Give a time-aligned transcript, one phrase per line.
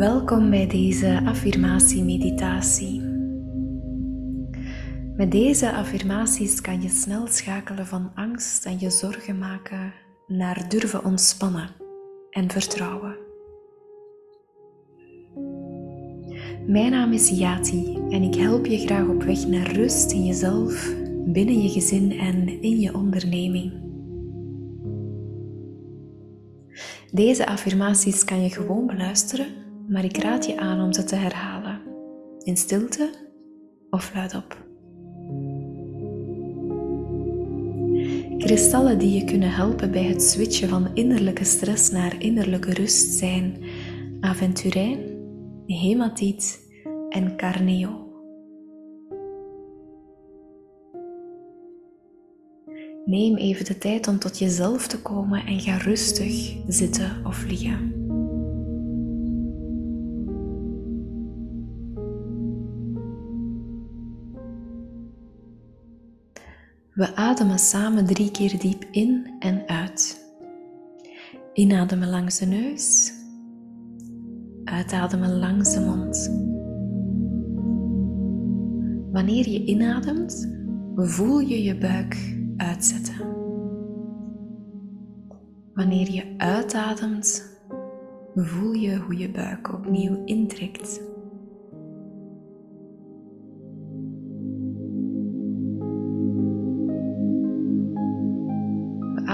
[0.00, 3.00] Welkom bij deze affirmatie-meditatie.
[5.16, 9.92] Met deze affirmaties kan je snel schakelen van angst en je zorgen maken
[10.26, 11.68] naar durven ontspannen
[12.30, 13.16] en vertrouwen.
[16.66, 20.94] Mijn naam is Yati en ik help je graag op weg naar rust in jezelf,
[21.24, 23.72] binnen je gezin en in je onderneming.
[27.12, 31.80] Deze affirmaties kan je gewoon beluisteren, maar ik raad je aan om ze te herhalen,
[32.42, 33.10] in stilte
[33.90, 34.68] of luidop.
[38.38, 43.62] Kristallen die je kunnen helpen bij het switchen van innerlijke stress naar innerlijke rust zijn
[44.20, 44.98] aventurijn,
[45.66, 46.60] hematiet
[47.08, 48.08] en carneo.
[53.04, 57.99] Neem even de tijd om tot jezelf te komen en ga rustig zitten of liggen.
[67.00, 70.32] We ademen samen drie keer diep in en uit.
[71.52, 73.12] Inademen langs de neus.
[74.64, 76.28] Uitademen langs de mond.
[79.12, 80.56] Wanneer je inademt,
[80.94, 83.26] voel je je buik uitzetten.
[85.74, 87.58] Wanneer je uitademt,
[88.34, 91.00] voel je hoe je buik opnieuw intrekt.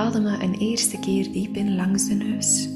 [0.07, 2.69] We ademen een eerste keer diep in langs de neus.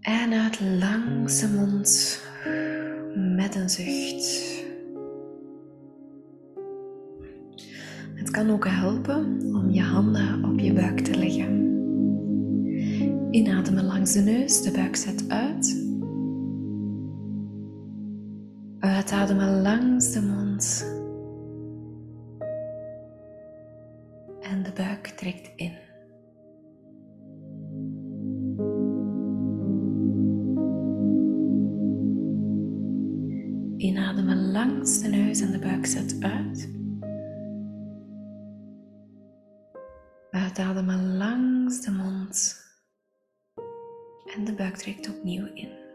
[0.00, 2.20] En uit langs de mond
[3.36, 4.62] met een zucht.
[8.14, 11.56] Het kan ook helpen om je handen op je buik te leggen.
[13.30, 15.84] Inademen langs de neus, de buik zet uit.
[18.78, 20.96] Uitademen langs de mond.
[25.28, 25.76] Trekt in.
[33.76, 36.76] Inademen langs de neus en de buik zet uit.
[40.30, 42.66] Uitademen langs de mond.
[44.34, 45.87] En de buik trekt opnieuw in.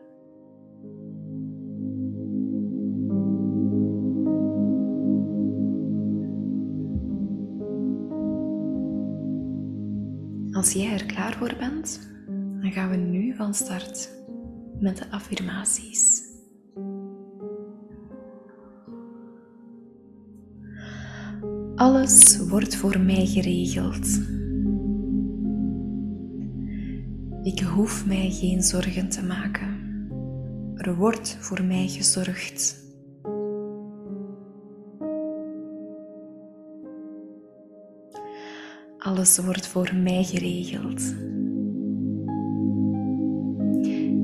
[10.64, 12.10] Als jij er klaar voor bent,
[12.62, 14.10] dan gaan we nu van start
[14.80, 16.22] met de affirmaties.
[21.76, 24.20] Alles wordt voor mij geregeld.
[27.44, 29.78] Ik hoef mij geen zorgen te maken.
[30.76, 32.83] Er wordt voor mij gezorgd.
[39.24, 41.16] Alles wordt voor mij geregeld.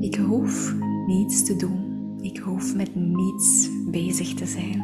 [0.00, 0.74] Ik hoef
[1.06, 2.18] niets te doen.
[2.20, 4.82] Ik hoef met niets bezig te zijn.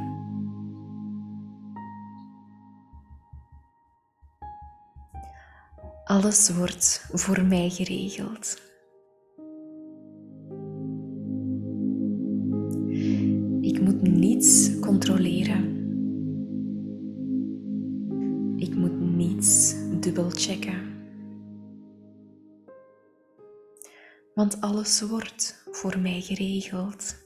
[6.04, 8.62] Alles wordt voor mij geregeld.
[13.60, 15.85] Ik moet niets controleren.
[20.16, 20.94] Dubbelchecken.
[24.34, 27.24] Want alles wordt voor mij geregeld.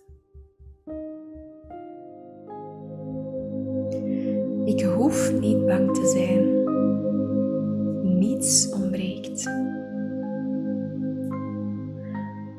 [4.64, 6.64] Ik hoef niet bang te zijn
[8.18, 9.46] niets ontbreekt.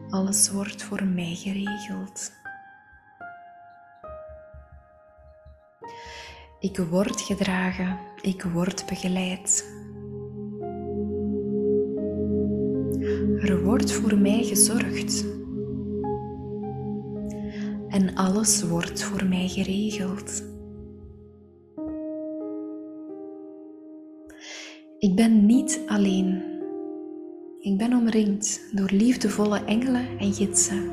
[0.10, 2.32] Alles wordt voor mij geregeld.
[6.60, 9.80] Ik word gedragen, ik word begeleid.
[13.82, 15.26] Wordt voor mij gezorgd.
[17.88, 20.44] En alles wordt voor mij geregeld.
[25.00, 26.42] Ik ben niet alleen.
[27.60, 30.90] Ik ben omringd door liefdevolle engelen en gidsen.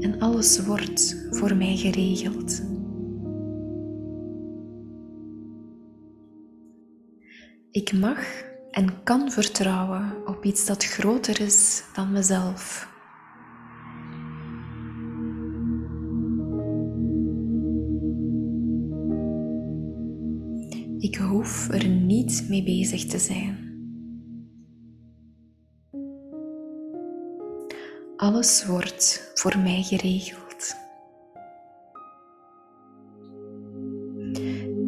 [0.00, 2.62] En alles wordt voor mij geregeld.
[7.70, 12.88] Ik mag en kan vertrouwen op iets dat groter is dan mezelf.
[20.98, 23.64] Ik hoef er niet mee bezig te zijn.
[28.16, 30.76] Alles wordt voor mij geregeld.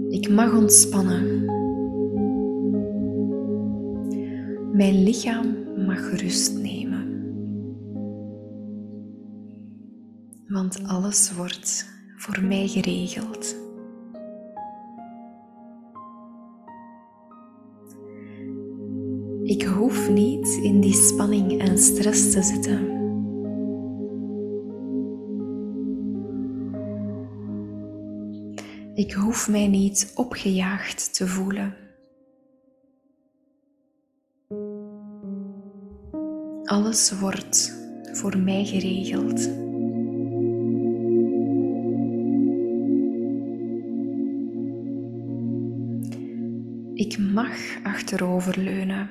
[0.09, 1.58] Ik mag ontspannen
[4.79, 7.07] Mijn lichaam mag rust nemen.
[10.49, 11.87] Want alles wordt
[12.17, 13.57] voor mij geregeld.
[19.43, 22.97] Ik hoef niet in die spanning en stress te zitten.
[28.95, 31.88] Ik hoef mij niet opgejaagd te voelen.
[36.79, 37.75] Alles wordt
[38.13, 39.41] voor mij geregeld.
[46.95, 49.11] Ik mag achteroverleunen.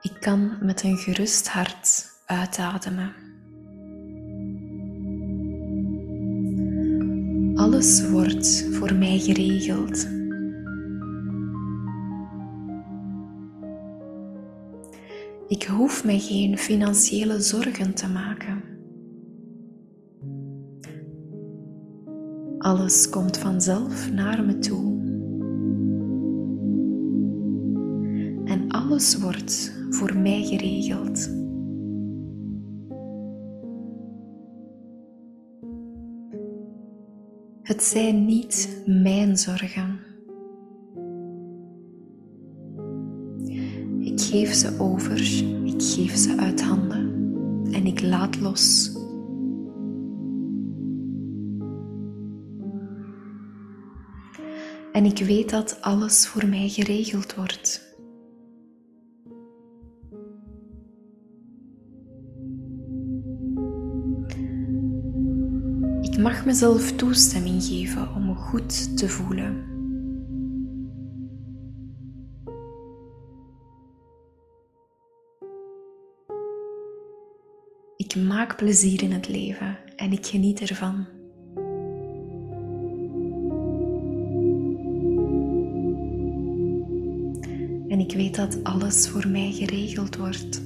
[0.00, 3.14] Ik kan met een gerust hart uitademen.
[7.54, 10.19] Alles wordt voor mij geregeld.
[15.50, 18.62] Ik hoef mij geen financiële zorgen te maken.
[22.58, 24.98] Alles komt vanzelf naar me toe.
[28.44, 31.30] En alles wordt voor mij geregeld.
[37.62, 40.09] Het zijn niet mijn zorgen.
[44.30, 45.20] Geef ze over,
[45.64, 47.08] ik geef ze uit handen
[47.72, 48.92] en ik laat los.
[54.92, 57.88] En ik weet dat alles voor mij geregeld wordt.
[66.00, 69.69] Ik mag mezelf toestemming geven om goed te voelen.
[78.10, 81.06] Ik maak plezier in het leven en ik geniet ervan.
[87.88, 90.62] En ik weet dat alles voor mij geregeld wordt.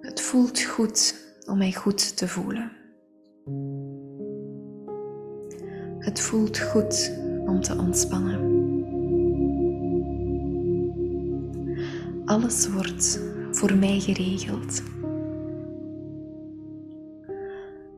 [0.00, 1.14] Het voelt goed
[1.44, 2.72] om mij goed te voelen.
[5.98, 7.12] Het voelt goed
[7.44, 8.55] om te ontspannen.
[12.26, 13.20] Alles wordt
[13.50, 14.82] voor mij geregeld.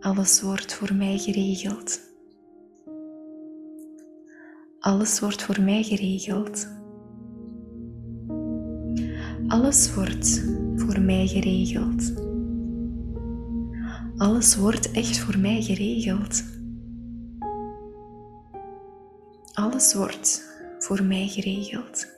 [0.01, 2.01] Alles wordt voor mij geregeld.
[4.81, 6.69] Alles wordt voor mij geregeld.
[9.47, 10.45] Alles wordt
[10.77, 12.13] voor mij geregeld.
[14.17, 16.45] Alles wordt echt voor mij geregeld.
[19.53, 20.45] Alles wordt
[20.79, 22.18] voor mij geregeld.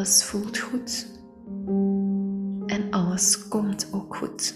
[0.00, 1.06] Alles voelt goed
[2.66, 4.54] en alles komt ook goed.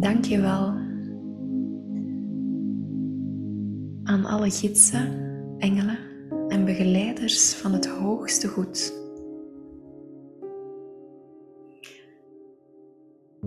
[0.00, 0.74] Dank je wel
[4.04, 5.12] aan alle gidsen,
[5.58, 5.98] engelen
[6.48, 8.92] en begeleiders van het hoogste goed.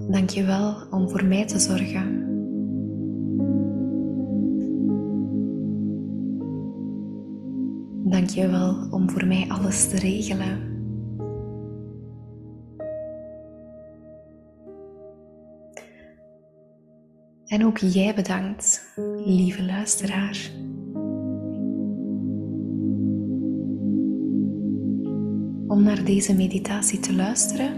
[0.09, 2.34] Dank je wel om voor mij te zorgen.
[8.35, 10.73] Je wel om voor mij alles te regelen.
[17.45, 18.93] En ook jij bedankt,
[19.25, 20.51] lieve luisteraar.
[25.67, 27.73] Om naar deze meditatie te luisteren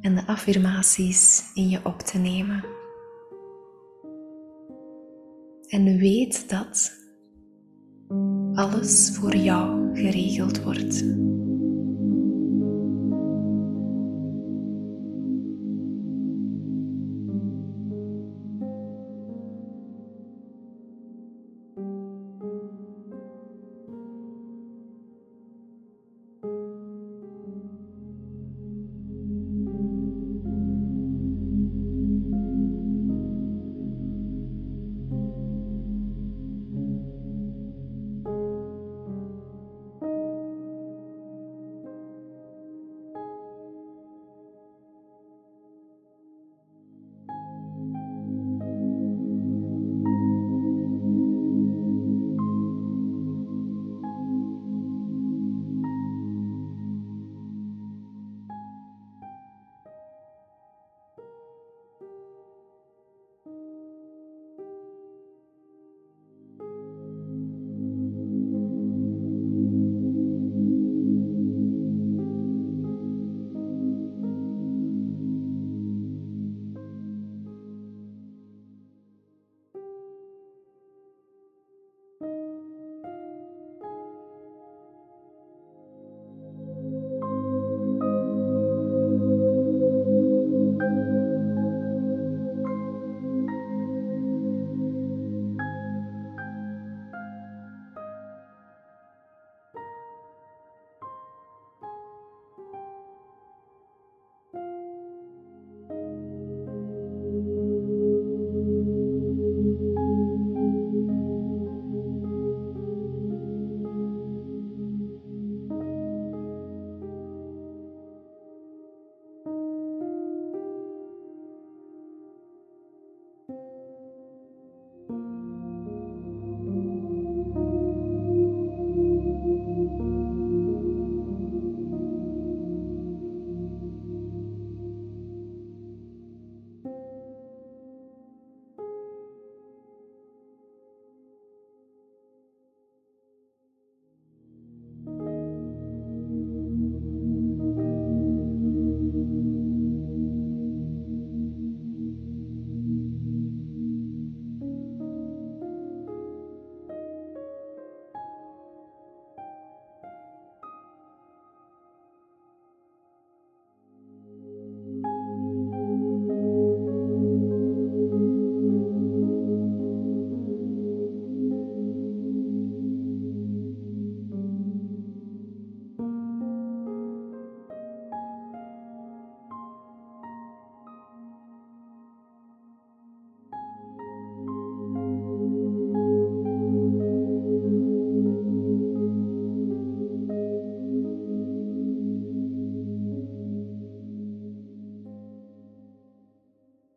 [0.00, 2.64] en de affirmaties in je op te nemen.
[5.72, 6.92] En weet dat
[8.54, 11.04] alles voor jou geregeld wordt.